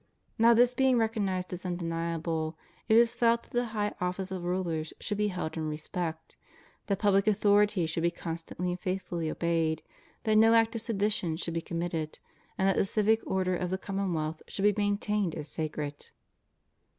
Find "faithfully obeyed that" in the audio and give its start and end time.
8.79-10.37